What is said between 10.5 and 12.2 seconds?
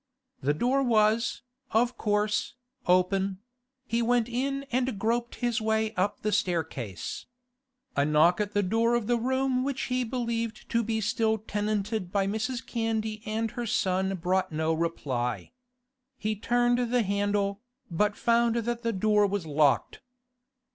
to be still tenanted